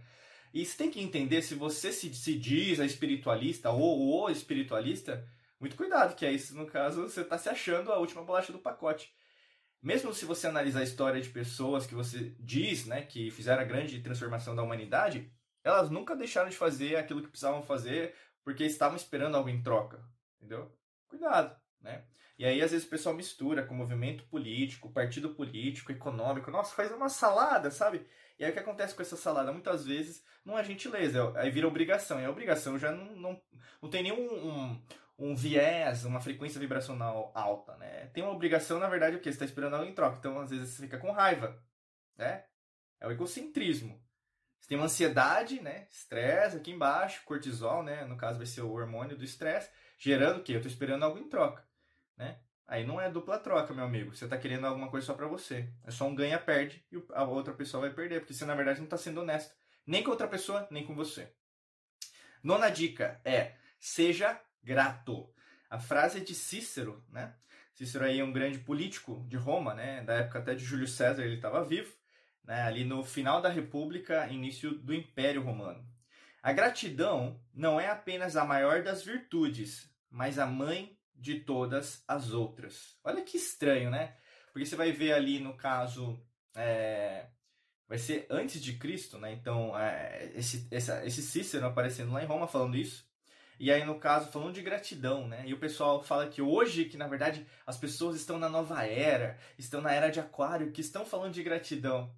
E 0.52 0.64
você 0.64 0.76
tem 0.76 0.90
que 0.90 1.00
entender 1.00 1.42
se 1.42 1.54
você 1.54 1.92
se, 1.92 2.14
se 2.14 2.38
diz 2.38 2.80
a 2.80 2.86
espiritualista 2.86 3.70
ou 3.70 4.22
o 4.22 4.30
espiritualista, 4.30 5.26
muito 5.60 5.76
cuidado, 5.76 6.14
que 6.14 6.28
isso, 6.30 6.56
no 6.56 6.66
caso, 6.66 7.02
você 7.02 7.22
está 7.22 7.36
se 7.38 7.48
achando 7.48 7.92
a 7.92 7.98
última 7.98 8.22
bolacha 8.22 8.52
do 8.52 8.58
pacote. 8.58 9.12
Mesmo 9.82 10.14
se 10.14 10.24
você 10.24 10.46
analisar 10.46 10.80
a 10.80 10.84
história 10.84 11.20
de 11.20 11.28
pessoas 11.28 11.86
que 11.86 11.94
você 11.94 12.34
diz 12.38 12.86
né, 12.86 13.02
que 13.02 13.30
fizeram 13.30 13.62
a 13.62 13.66
grande 13.66 14.00
transformação 14.00 14.54
da 14.54 14.62
humanidade, 14.62 15.30
elas 15.64 15.90
nunca 15.90 16.16
deixaram 16.16 16.48
de 16.48 16.56
fazer 16.56 16.96
aquilo 16.96 17.22
que 17.22 17.28
precisavam 17.28 17.62
fazer 17.62 18.14
porque 18.44 18.64
estavam 18.64 18.96
esperando 18.96 19.36
algo 19.36 19.48
em 19.48 19.62
troca. 19.62 20.02
Entendeu? 20.38 20.72
Cuidado, 21.08 21.56
né? 21.80 22.04
E 22.38 22.44
aí, 22.44 22.60
às 22.62 22.70
vezes, 22.70 22.86
o 22.86 22.90
pessoal 22.90 23.14
mistura 23.14 23.64
com 23.64 23.74
movimento 23.74 24.24
político, 24.24 24.92
partido 24.92 25.34
político, 25.34 25.90
econômico. 25.90 26.50
Nossa, 26.50 26.74
faz 26.74 26.92
uma 26.92 27.08
salada, 27.08 27.70
sabe? 27.70 28.06
E 28.38 28.44
aí 28.44 28.50
o 28.50 28.52
que 28.52 28.60
acontece 28.60 28.94
com 28.94 29.00
essa 29.00 29.16
salada? 29.16 29.52
Muitas 29.52 29.86
vezes 29.86 30.22
não 30.44 30.58
é 30.58 30.62
gentileza, 30.62 31.32
aí 31.36 31.50
vira 31.50 31.66
obrigação. 31.66 32.20
E 32.20 32.24
a 32.24 32.30
obrigação 32.30 32.78
já 32.78 32.92
não, 32.92 33.16
não, 33.16 33.42
não 33.80 33.88
tem 33.88 34.02
nenhum 34.02 34.20
um, 34.20 34.82
um 35.18 35.34
viés, 35.34 36.04
uma 36.04 36.20
frequência 36.20 36.60
vibracional 36.60 37.32
alta, 37.34 37.74
né? 37.78 38.06
Tem 38.08 38.22
uma 38.22 38.34
obrigação, 38.34 38.78
na 38.78 38.88
verdade, 38.88 39.16
o 39.16 39.20
que? 39.20 39.30
Você 39.30 39.36
está 39.36 39.44
esperando 39.46 39.76
algo 39.76 39.88
em 39.88 39.94
troca. 39.94 40.18
Então, 40.18 40.38
às 40.38 40.50
vezes, 40.50 40.70
você 40.70 40.82
fica 40.82 40.98
com 40.98 41.12
raiva, 41.12 41.58
né? 42.16 42.44
É 43.00 43.06
o 43.06 43.10
egocentrismo. 43.10 43.98
Você 44.60 44.68
tem 44.68 44.78
uma 44.78 44.86
ansiedade, 44.86 45.60
né? 45.62 45.86
Estresse 45.90 46.58
aqui 46.58 46.70
embaixo, 46.70 47.24
cortisol, 47.24 47.82
né? 47.82 48.04
No 48.04 48.16
caso, 48.18 48.36
vai 48.36 48.46
ser 48.46 48.60
o 48.60 48.72
hormônio 48.72 49.16
do 49.16 49.24
estresse, 49.24 49.70
gerando 49.96 50.38
o 50.38 50.42
quê? 50.42 50.52
Eu 50.52 50.56
estou 50.58 50.70
esperando 50.70 51.04
algo 51.04 51.18
em 51.18 51.28
troca, 51.28 51.64
né? 52.16 52.38
Aí 52.68 52.84
não 52.84 53.00
é 53.00 53.08
dupla 53.08 53.38
troca, 53.38 53.72
meu 53.72 53.84
amigo. 53.84 54.14
Você 54.14 54.24
está 54.24 54.36
querendo 54.36 54.66
alguma 54.66 54.90
coisa 54.90 55.06
só 55.06 55.14
para 55.14 55.28
você. 55.28 55.72
É 55.84 55.90
só 55.90 56.06
um 56.06 56.14
ganha-perde 56.14 56.84
e 56.90 57.00
a 57.14 57.22
outra 57.24 57.54
pessoa 57.54 57.82
vai 57.82 57.90
perder, 57.90 58.20
porque 58.20 58.34
você 58.34 58.44
na 58.44 58.56
verdade 58.56 58.80
não 58.80 58.86
está 58.86 58.96
sendo 58.96 59.20
honesto. 59.20 59.54
Nem 59.86 60.02
com 60.02 60.10
outra 60.10 60.26
pessoa, 60.26 60.66
nem 60.70 60.84
com 60.84 60.94
você. 60.94 61.32
Nona 62.42 62.68
dica 62.68 63.20
é: 63.24 63.54
seja 63.78 64.40
grato. 64.62 65.32
A 65.70 65.78
frase 65.78 66.18
é 66.18 66.20
de 66.20 66.34
Cícero, 66.34 67.04
né? 67.08 67.34
Cícero 67.72 68.04
aí 68.04 68.18
é 68.18 68.24
um 68.24 68.32
grande 68.32 68.58
político 68.58 69.24
de 69.28 69.36
Roma, 69.36 69.74
né? 69.74 70.02
Da 70.02 70.14
época 70.14 70.40
até 70.40 70.54
de 70.54 70.64
Júlio 70.64 70.88
César, 70.88 71.22
ele 71.22 71.36
estava 71.36 71.64
vivo, 71.64 71.94
né? 72.42 72.62
Ali 72.62 72.84
no 72.84 73.04
final 73.04 73.40
da 73.40 73.48
República, 73.48 74.26
início 74.28 74.72
do 74.72 74.92
Império 74.92 75.42
Romano. 75.42 75.86
A 76.46 76.52
gratidão 76.52 77.40
não 77.52 77.80
é 77.80 77.88
apenas 77.88 78.36
a 78.36 78.44
maior 78.44 78.80
das 78.80 79.02
virtudes, 79.02 79.90
mas 80.08 80.38
a 80.38 80.46
mãe 80.46 80.96
de 81.12 81.40
todas 81.40 82.04
as 82.06 82.30
outras. 82.30 82.96
Olha 83.02 83.24
que 83.24 83.36
estranho, 83.36 83.90
né? 83.90 84.14
Porque 84.52 84.64
você 84.64 84.76
vai 84.76 84.92
ver 84.92 85.12
ali 85.12 85.40
no 85.40 85.56
caso. 85.56 86.24
É, 86.54 87.26
vai 87.88 87.98
ser 87.98 88.28
antes 88.30 88.62
de 88.62 88.74
Cristo, 88.74 89.18
né? 89.18 89.32
Então, 89.32 89.76
é, 89.76 90.30
esse, 90.36 90.68
essa, 90.70 91.04
esse 91.04 91.20
Cícero 91.20 91.66
aparecendo 91.66 92.12
lá 92.12 92.22
em 92.22 92.26
Roma 92.28 92.46
falando 92.46 92.76
isso. 92.76 93.04
E 93.58 93.72
aí, 93.72 93.84
no 93.84 93.98
caso, 93.98 94.30
falando 94.30 94.54
de 94.54 94.62
gratidão, 94.62 95.26
né? 95.26 95.42
E 95.48 95.52
o 95.52 95.58
pessoal 95.58 96.00
fala 96.00 96.28
que 96.28 96.40
hoje, 96.40 96.84
que 96.84 96.96
na 96.96 97.08
verdade 97.08 97.44
as 97.66 97.76
pessoas 97.76 98.14
estão 98.14 98.38
na 98.38 98.48
nova 98.48 98.84
era, 98.84 99.36
estão 99.58 99.80
na 99.80 99.92
era 99.92 100.10
de 100.10 100.20
Aquário, 100.20 100.70
que 100.70 100.80
estão 100.80 101.04
falando 101.04 101.34
de 101.34 101.42
gratidão. 101.42 102.14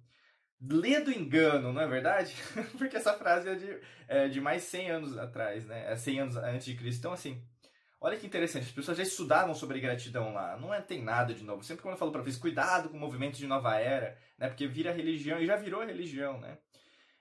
Lê 0.61 0.99
do 0.99 1.11
engano, 1.11 1.71
não 1.71 1.81
é 1.81 1.87
verdade? 1.87 2.35
Porque 2.77 2.97
essa 2.97 3.13
frase 3.13 3.49
é 3.49 3.55
de, 3.55 3.79
é 4.07 4.27
de 4.27 4.41
mais 4.41 4.63
100 4.63 4.91
anos 4.91 5.17
atrás, 5.17 5.65
né? 5.65 5.91
É 5.91 5.95
100 5.95 6.19
anos 6.19 6.35
antes 6.35 6.65
de 6.65 6.75
Cristo. 6.75 6.99
Então, 6.99 7.13
assim, 7.13 7.41
Olha 8.01 8.17
que 8.17 8.25
interessante, 8.25 8.63
as 8.63 8.71
pessoas 8.71 8.95
já 8.95 9.03
estudavam 9.03 9.53
sobre 9.53 9.79
gratidão 9.81 10.33
lá. 10.33 10.55
Não 10.55 10.73
é, 10.73 10.79
tem 10.79 11.03
nada 11.03 11.33
de 11.33 11.43
novo. 11.43 11.63
Sempre 11.63 11.81
quando 11.81 11.95
eu 11.95 11.97
falo 11.97 12.13
para 12.13 12.21
vocês, 12.21 12.37
cuidado 12.37 12.87
com 12.87 12.95
o 12.95 12.99
movimento 12.99 13.37
de 13.37 13.45
nova 13.45 13.77
era, 13.77 14.17
né? 14.37 14.47
Porque 14.47 14.65
vira 14.67 14.93
religião 14.93 15.39
e 15.41 15.45
já 15.45 15.57
virou 15.57 15.85
religião, 15.85 16.39
né? 16.39 16.57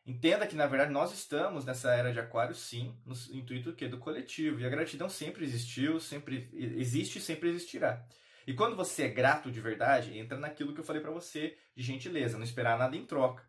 Entenda 0.07 0.47
que, 0.47 0.55
na 0.55 0.67
verdade, 0.67 0.93
nós 0.93 1.13
estamos 1.13 1.65
nessa 1.65 1.93
era 1.93 2.13
de 2.13 2.21
aquário, 2.21 2.55
sim, 2.55 2.97
no 3.05 3.15
intuito 3.37 3.75
que 3.75 3.89
do 3.89 3.99
coletivo. 3.99 4.61
E 4.61 4.65
a 4.65 4.71
gratidão 4.71 5.09
sempre 5.09 5.45
existiu, 5.45 5.99
sempre 5.99 6.49
existe 6.53 7.19
e 7.19 7.23
sempre 7.23 7.49
existirá. 7.49 8.07
E 8.49 8.55
quando 8.55 8.75
você 8.75 9.03
é 9.03 9.09
grato 9.09 9.51
de 9.51 9.61
verdade, 9.61 10.19
entra 10.19 10.39
naquilo 10.39 10.73
que 10.73 10.81
eu 10.81 10.85
falei 10.85 11.03
para 11.03 11.11
você 11.11 11.55
de 11.77 11.83
gentileza, 11.83 12.39
não 12.39 12.45
esperar 12.45 12.79
nada 12.79 12.97
em 12.97 13.05
troca. 13.05 13.45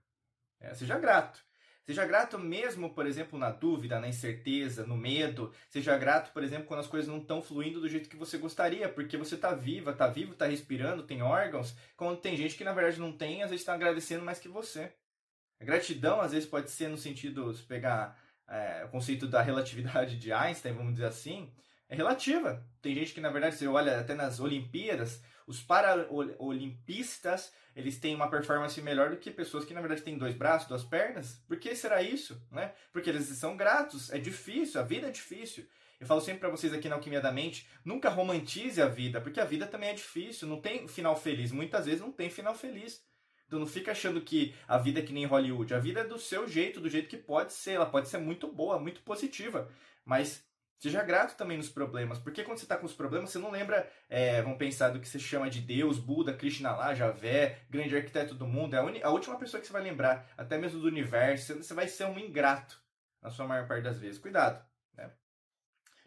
É, 0.60 0.74
seja 0.74 1.00
grato. 1.00 1.40
Seja 1.86 2.06
grato 2.06 2.38
mesmo, 2.38 2.94
por 2.94 3.08
exemplo, 3.08 3.40
na 3.40 3.50
dúvida, 3.50 3.98
na 3.98 4.10
incerteza, 4.10 4.86
no 4.86 4.98
medo. 4.98 5.54
Seja 5.70 5.98
grato, 5.98 6.34
por 6.34 6.44
exemplo, 6.44 6.66
quando 6.66 6.82
as 6.82 6.88
coisas 6.88 7.08
não 7.08 7.20
estão 7.20 7.42
fluindo 7.42 7.80
do 7.80 7.88
jeito 7.88 8.10
que 8.10 8.18
você 8.18 8.38
gostaria, 8.38 8.90
porque 8.90 9.16
você 9.16 9.36
está 9.36 9.56
viva, 9.56 9.92
está 9.92 10.06
vivo, 10.06 10.34
está 10.34 10.48
respirando, 10.48 11.04
tem 11.04 11.22
órgãos. 11.22 11.74
Quando 11.96 12.20
tem 12.20 12.36
gente 12.36 12.58
que 12.58 12.66
na 12.66 12.74
verdade 12.74 13.00
não 13.00 13.14
tem, 13.14 13.42
às 13.42 13.52
vezes 13.52 13.62
está 13.62 13.76
agradecendo 13.76 14.26
mais 14.26 14.38
que 14.38 14.50
você. 14.50 14.92
A 15.62 15.64
gratidão, 15.64 16.20
às 16.20 16.34
vezes, 16.34 16.50
pode 16.50 16.70
ser 16.72 16.90
no 16.90 16.98
sentido, 16.98 17.54
se 17.54 17.64
pegar 17.64 18.20
é, 18.50 18.84
o 18.84 18.90
conceito 18.90 19.28
da 19.28 19.42
relatividade 19.42 20.20
de 20.20 20.34
Einstein, 20.34 20.74
vamos 20.74 20.96
dizer 20.96 21.06
assim, 21.06 21.50
é 21.90 21.96
relativa. 21.96 22.64
Tem 22.82 22.94
gente 22.94 23.14
que, 23.14 23.20
na 23.20 23.32
verdade, 23.32 23.56
você 23.56 23.68
olha 23.68 24.00
até 24.00 24.14
nas 24.14 24.40
Olimpíadas, 24.40 25.22
os 25.48 25.62
paralimpistas, 25.62 27.52
eles 27.76 28.00
têm 28.00 28.14
uma 28.14 28.30
performance 28.30 28.80
melhor 28.82 29.10
do 29.10 29.18
que 29.18 29.32
pessoas 29.32 29.66
que, 29.66 29.74
na 29.74 29.82
verdade, 29.82 30.04
têm 30.04 30.18
dois 30.18 30.36
braços, 30.36 30.68
duas 30.68 30.84
pernas. 30.84 31.44
Por 31.48 31.58
que 31.58 31.76
será 31.76 32.04
isso? 32.04 32.40
Né? 32.52 32.72
Porque 32.94 33.10
eles 33.10 33.26
são 33.30 33.58
gratos, 33.58 34.12
é 34.12 34.20
difícil, 34.20 34.80
a 34.80 34.84
vida 34.84 35.08
é 35.08 35.12
difícil. 35.12 35.68
Eu 36.00 36.08
falo 36.08 36.22
sempre 36.22 36.40
para 36.40 36.50
vocês 36.50 36.72
aqui 36.72 36.88
na 36.88 36.96
Alquimia 36.96 37.20
da 37.20 37.32
Mente, 37.32 37.68
nunca 37.84 38.10
romantize 38.10 38.82
a 38.82 38.88
vida, 38.88 39.20
porque 39.20 39.40
a 39.40 39.46
vida 39.46 39.68
também 39.68 39.90
é 39.90 39.94
difícil, 39.94 40.48
não 40.48 40.62
tem 40.62 40.88
final 40.88 41.16
feliz. 41.16 41.52
Muitas 41.52 41.88
vezes 41.88 42.00
não 42.00 42.12
tem 42.12 42.30
final 42.30 42.56
feliz. 42.56 43.04
Então 43.48 43.60
não 43.60 43.66
fica 43.66 43.92
achando 43.92 44.22
que 44.22 44.54
a 44.68 44.78
vida 44.78 45.00
é 45.00 45.04
que 45.04 45.12
nem 45.12 45.26
Hollywood. 45.26 45.74
A 45.74 45.80
vida 45.80 46.02
é 46.02 46.04
do 46.04 46.20
seu 46.20 46.48
jeito, 46.48 46.80
do 46.80 46.88
jeito 46.88 47.10
que 47.10 47.18
pode 47.18 47.52
ser. 47.52 47.72
Ela 47.72 47.88
pode 47.88 48.08
ser 48.08 48.20
muito 48.20 48.48
boa, 48.48 48.80
muito 48.80 49.02
positiva. 49.02 49.68
Mas 50.06 50.48
seja 50.80 51.04
grato 51.04 51.36
também 51.36 51.58
nos 51.58 51.70
problemas. 51.70 52.18
Porque 52.18 52.44
quando 52.44 52.58
você 52.58 52.66
está 52.66 52.78
com 52.78 52.86
os 52.86 52.94
problemas, 52.94 53.30
você 53.30 53.38
não 53.38 53.52
lembra, 53.52 53.88
é, 54.10 54.42
vamos 54.42 54.58
pensar, 54.58 54.90
do 54.90 55.00
que 55.00 55.08
você 55.08 55.20
chama 55.20 55.50
de 55.50 55.62
Deus, 55.62 56.00
Buda, 56.00 56.34
Krishna 56.34 56.72
lá, 56.72 56.96
Javé, 56.96 57.60
grande 57.70 57.96
arquiteto 57.96 58.34
do 58.34 58.48
mundo. 58.48 58.76
É 58.76 58.80
a, 58.80 59.08
a 59.08 59.12
última 59.12 59.38
pessoa 59.38 59.60
que 59.62 59.68
você 59.68 59.74
vai 59.74 59.84
lembrar, 59.84 60.28
até 60.38 60.58
mesmo 60.58 60.80
do 60.80 60.88
universo. 60.88 61.56
Você 61.56 61.74
vai 61.74 61.88
ser 61.88 62.06
um 62.06 62.18
ingrato 62.18 62.82
na 63.22 63.30
sua 63.30 63.46
maior 63.46 63.68
parte 63.68 63.84
das 63.84 64.00
vezes. 64.00 64.20
Cuidado. 64.20 64.66
Né? 64.96 65.12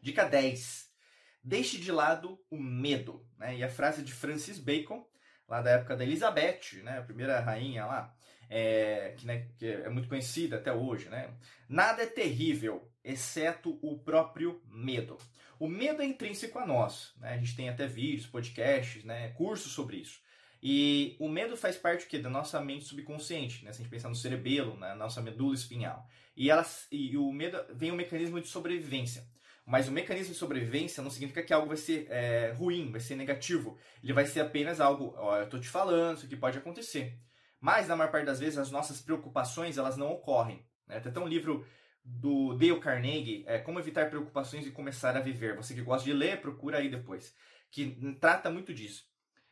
Dica 0.01 0.25
10. 0.25 0.91
Deixe 1.45 1.79
de 1.79 1.93
lado 1.93 2.39
o 2.51 2.57
medo. 2.57 3.27
Né? 3.37 3.57
E 3.57 3.65
a 3.65 3.69
frase 3.69 4.03
de 4.03 4.13
Francis 4.13 4.59
Bacon 4.59 5.07
lá 5.53 5.61
da 5.61 5.73
época 5.73 5.95
da 5.95 6.03
Elizabeth, 6.03 6.83
né, 6.83 6.99
a 6.99 7.03
primeira 7.03 7.39
rainha 7.39 7.85
lá, 7.85 8.15
é, 8.55 9.15
que, 9.17 9.27
né, 9.27 9.49
que 9.57 9.67
é 9.67 9.89
muito 9.89 10.09
conhecida 10.09 10.57
até 10.57 10.71
hoje. 10.71 11.09
Né? 11.09 11.33
Nada 11.67 12.03
é 12.03 12.07
terrível, 12.07 12.87
exceto 13.03 13.79
o 13.81 13.99
próprio 13.99 14.61
medo. 14.67 15.17
O 15.59 15.67
medo 15.67 16.03
é 16.03 16.05
intrínseco 16.05 16.59
a 16.59 16.67
nós. 16.67 17.15
Né? 17.17 17.31
A 17.31 17.39
gente 17.39 17.57
tem 17.57 17.71
até 17.71 17.87
vídeos, 17.87 18.27
podcasts, 18.27 19.03
né, 19.05 19.31
cursos 19.31 19.73
sobre 19.73 19.97
isso. 19.97 20.21
E 20.63 21.17
o 21.19 21.29
medo 21.29 21.57
faz 21.57 21.77
parte 21.77 22.07
quê? 22.07 22.19
da 22.19 22.29
nossa 22.29 22.61
mente 22.61 22.85
subconsciente, 22.85 23.65
né? 23.65 23.73
se 23.73 23.81
a 23.81 23.83
gente 23.83 23.91
pensar 23.91 24.11
no 24.11 24.15
cerebelo, 24.15 24.77
na 24.77 24.95
nossa 24.95 25.23
medula 25.23 25.55
espinhal. 25.55 26.07
E, 26.37 26.51
elas, 26.51 26.87
e 26.93 27.17
o 27.17 27.33
medo 27.33 27.59
vem 27.75 27.91
um 27.91 27.97
mecanismo 27.97 28.39
de 28.39 28.49
sobrevivência. 28.49 29.27
Mas 29.65 29.89
o 29.89 29.93
mecanismo 29.93 30.35
de 30.35 30.39
sobrevivência 30.39 31.03
não 31.03 31.11
significa 31.11 31.43
que 31.43 31.55
algo 31.55 31.69
vai 31.69 31.77
ser 31.77 32.07
é, 32.11 32.53
ruim, 32.53 32.91
vai 32.91 33.01
ser 33.01 33.17
negativo. 33.17 33.79
Ele 34.03 34.13
vai 34.13 34.27
ser 34.27 34.41
apenas 34.41 34.81
algo, 34.81 35.15
ó, 35.17 35.39
eu 35.39 35.45
estou 35.45 35.59
te 35.59 35.69
falando, 35.69 36.19
isso 36.19 36.27
aqui 36.27 36.37
pode 36.37 36.59
acontecer. 36.59 37.19
Mas, 37.63 37.87
na 37.87 37.95
maior 37.95 38.11
parte 38.11 38.27
das 38.27 38.41
vezes, 38.41 38.59
as 38.59 38.73
nossas 38.73 39.01
preocupações, 39.01 39.79
elas 39.79 39.97
não 39.97 40.11
ocorrem. 40.11 40.67
Né? 40.85 40.99
Tem 40.99 41.13
até 41.13 41.21
um 41.21 41.29
livro 41.29 41.65
do 42.05 42.55
Dale 42.55 42.81
Carnegie, 42.81 43.45
é, 43.47 43.57
Como 43.59 43.79
Evitar 43.79 44.11
Preocupações 44.11 44.67
e 44.67 44.73
Começar 44.73 45.17
a 45.17 45.21
Viver. 45.21 45.55
Você 45.55 45.73
que 45.73 45.81
gosta 45.81 46.05
de 46.05 46.13
ler, 46.13 46.41
procura 46.41 46.79
aí 46.79 46.91
depois. 46.91 47.33
Que 47.71 48.17
trata 48.21 48.51
muito 48.51 48.75
disso. 48.75 49.07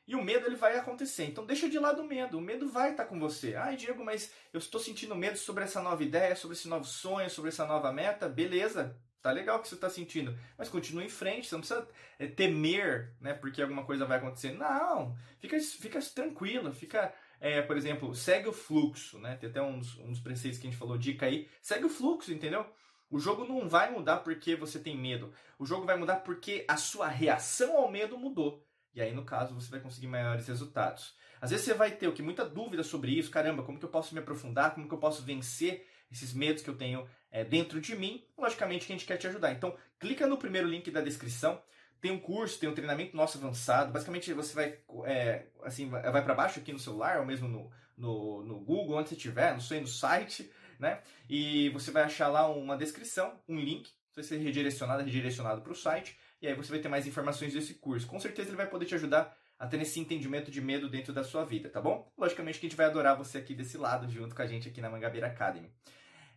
E 0.09 0.17
o 0.17 0.25
medo 0.25 0.47
ele 0.47 0.57
vai 0.57 0.77
acontecer. 0.77 1.27
Então 1.27 1.47
deixa 1.47 1.69
de 1.69 1.79
lado 1.79 2.03
o 2.03 2.05
medo. 2.05 2.37
O 2.37 2.41
medo 2.41 2.69
vai 2.69 2.91
estar 2.91 3.05
com 3.05 3.21
você. 3.21 3.55
Ai, 3.55 3.77
Diego, 3.77 4.05
mas 4.05 4.33
eu 4.53 4.59
estou 4.59 4.81
sentindo 4.81 5.15
medo 5.15 5.39
sobre 5.39 5.63
essa 5.63 5.81
nova 5.81 6.03
ideia, 6.03 6.35
sobre 6.35 6.57
esse 6.57 6.67
novo 6.67 6.85
sonho, 6.85 7.31
sobre 7.31 7.51
essa 7.51 7.65
nova 7.65 7.93
meta. 7.93 8.29
Beleza. 8.29 9.01
Tá 9.23 9.31
legal 9.31 9.59
o 9.59 9.63
que 9.63 9.69
você 9.69 9.75
está 9.75 9.91
sentindo, 9.91 10.35
mas 10.57 10.71
continue 10.71 11.05
em 11.05 11.11
frente, 11.11 11.47
você 11.47 11.55
não 11.55 11.61
precisa 11.61 11.87
é, 12.19 12.27
temer, 12.27 13.15
né, 13.21 13.35
porque 13.35 13.61
alguma 13.61 13.85
coisa 13.85 14.07
vai 14.07 14.17
acontecer. 14.17 14.53
Não, 14.53 15.15
fica, 15.39 15.61
fica 15.61 16.01
tranquilo, 16.01 16.73
fica, 16.73 17.13
é, 17.41 17.63
por 17.63 17.77
exemplo, 17.77 18.15
segue 18.15 18.49
o 18.49 18.53
fluxo, 18.53 19.19
né? 19.19 19.35
Tem 19.37 19.49
até 19.49 19.63
uns, 19.63 19.99
uns 19.99 20.21
preceitos 20.21 20.61
que 20.61 20.67
a 20.67 20.71
gente 20.71 20.79
falou, 20.79 20.99
dica 20.99 21.27
aí, 21.27 21.49
segue 21.63 21.87
o 21.87 21.89
fluxo, 21.89 22.33
entendeu? 22.33 22.67
O 23.11 23.19
jogo 23.19 23.45
não 23.45 23.69
vai 23.69 23.91
mudar 23.91 24.19
porque 24.19 24.55
você 24.55 24.79
tem 24.79 24.97
medo. 24.97 25.33
O 25.59 25.65
jogo 25.65 25.87
vai 25.87 25.97
mudar 25.97 26.17
porque 26.17 26.65
a 26.69 26.77
sua 26.77 27.09
reação 27.09 27.77
ao 27.77 27.91
medo 27.91 28.17
mudou. 28.19 28.65
E 28.95 29.01
aí, 29.01 29.13
no 29.13 29.25
caso, 29.25 29.55
você 29.55 29.71
vai 29.71 29.81
conseguir 29.81 30.07
maiores 30.07 30.47
resultados. 30.47 31.15
Às 31.41 31.51
vezes 31.51 31.65
você 31.65 31.75
vai 31.75 31.91
ter 31.91 32.07
o 32.07 32.13
que 32.13 32.23
muita 32.23 32.45
dúvida 32.45 32.83
sobre 32.83 33.13
isso. 33.13 33.31
Caramba, 33.31 33.63
como 33.63 33.79
que 33.79 33.85
eu 33.85 33.91
posso 33.91 34.15
me 34.15 34.21
aprofundar? 34.21 34.75
Como 34.75 34.87
que 34.87 34.95
eu 34.95 34.99
posso 34.99 35.23
vencer 35.23 35.87
esses 36.11 36.33
medos 36.33 36.63
que 36.63 36.69
eu 36.69 36.77
tenho 36.77 37.09
é, 37.31 37.45
dentro 37.45 37.81
de 37.81 37.97
mim, 37.97 38.25
logicamente 38.37 38.87
que 38.87 38.93
a 38.93 38.97
gente 38.97 39.07
quer 39.07 39.17
te 39.17 39.27
ajudar. 39.27 39.53
Então, 39.53 39.77
clica 39.99 40.27
no 40.27 40.37
primeiro 40.37 40.69
link 40.69 40.91
da 40.91 41.01
descrição. 41.01 41.61
Tem 42.01 42.11
um 42.11 42.19
curso, 42.19 42.59
tem 42.59 42.69
um 42.69 42.75
treinamento 42.75 43.17
nosso 43.17 43.39
avançado. 43.39 43.93
Basicamente, 43.93 44.33
você 44.33 44.55
vai 44.55 44.79
é, 45.05 45.47
assim 45.63 45.89
vai 45.89 46.23
para 46.23 46.35
baixo 46.35 46.59
aqui 46.59 46.73
no 46.73 46.79
celular, 46.79 47.19
ou 47.19 47.27
mesmo 47.27 47.47
no, 47.47 47.71
no, 47.97 48.43
no 48.45 48.61
Google, 48.61 48.97
onde 48.97 49.09
você 49.09 49.15
estiver, 49.15 49.53
não 49.53 49.61
sei, 49.61 49.81
no 49.81 49.87
site, 49.87 50.51
né? 50.79 51.01
E 51.29 51.69
você 51.71 51.91
vai 51.91 52.03
achar 52.03 52.29
lá 52.29 52.49
uma 52.49 52.77
descrição, 52.77 53.39
um 53.49 53.59
link. 53.61 53.91
Você 54.11 54.21
vai 54.21 54.25
ser 54.25 54.37
redirecionado, 54.39 55.03
redirecionado 55.03 55.61
para 55.61 55.73
o 55.73 55.77
site. 55.77 56.19
E 56.43 56.49
aí 56.49 56.55
você 56.55 56.71
vai 56.71 56.81
ter 56.81 56.89
mais 56.89 57.07
informações 57.07 57.53
desse 57.53 57.75
curso. 57.75 58.07
Com 58.07 58.19
certeza 58.19 58.49
ele 58.49 58.57
vai 58.57 58.67
poder 58.67 58.87
te 58.87 58.95
ajudar 58.95 59.37
a 59.59 59.67
ter 59.67 59.81
esse 59.83 60.01
entendimento 60.01 60.51
de 60.51 60.61
medo 60.61 60.89
dentro 60.89 61.13
da 61.13 61.23
sua 61.23 61.45
vida, 61.45 61.69
tá 61.69 61.83
bom? 61.83 62.11
Logicamente 62.17 62.59
que 62.59 62.67
a 62.67 62.69
gente 62.71 62.77
vai 62.77 62.87
adorar 62.87 63.15
você 63.15 63.37
aqui 63.37 63.55
desse 63.55 63.77
lado, 63.77 64.11
junto 64.11 64.35
com 64.35 64.41
a 64.41 64.47
gente 64.47 64.69
aqui 64.69 64.81
na 64.81 64.89
Mangabeira 64.89 65.27
Academy. 65.27 65.71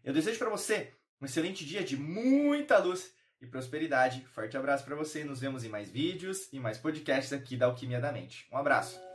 Eu 0.04 0.14
desejo 0.14 0.38
para 0.38 0.50
você 0.50 0.94
um 1.22 1.26
excelente 1.26 1.66
dia 1.66 1.86
de 1.86 1.96
muita 1.96 2.78
luz 2.80 3.16
e 3.44 3.48
prosperidade. 3.48 4.26
Forte 4.34 4.58
abraço 4.58 4.84
para 4.84 4.96
você. 4.96 5.24
Nos 5.24 5.40
vemos 5.40 5.64
em 5.64 5.70
mais 5.70 5.90
vídeos 5.90 6.50
e 6.52 6.60
mais 6.60 6.78
podcasts 6.78 7.34
aqui 7.34 7.56
da 7.56 7.68
Alquimia 7.68 8.00
da 8.00 8.12
Mente. 8.12 8.48
Um 8.52 8.58
abraço. 8.58 9.13